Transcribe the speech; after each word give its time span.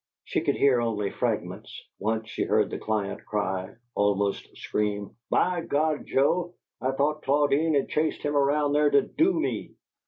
She 0.23 0.41
could 0.41 0.55
hear 0.55 0.81
only 0.81 1.11
fragments. 1.11 1.79
Once 1.99 2.27
she 2.27 2.43
heard 2.45 2.71
the 2.71 2.79
client 2.79 3.23
cry, 3.23 3.75
almost 3.93 4.57
scream: 4.57 5.15
"By 5.29 5.61
God! 5.61 6.07
Joe, 6.07 6.55
I 6.81 6.89
thought 6.93 7.21
Claudine 7.21 7.75
had 7.75 7.87
chased 7.89 8.23
him 8.23 8.35
around 8.35 8.73
there 8.73 8.89
to 8.89 9.03
DO 9.03 9.31
me!" 9.39 9.73